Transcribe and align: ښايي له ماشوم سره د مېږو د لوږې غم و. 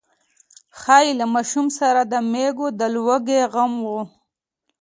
ښايي 0.79 1.11
له 1.19 1.25
ماشوم 1.33 1.67
سره 1.79 2.01
د 2.11 2.13
مېږو 2.31 2.67
د 2.79 2.81
لوږې 2.95 3.41
غم 3.53 3.73
و. 3.85 3.87